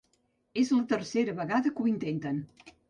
És 0.61 0.71
la 0.77 0.87
tercera 0.93 1.37
vegada 1.43 1.77
que 1.77 1.87
ho 1.87 1.91
intenten. 1.97 2.45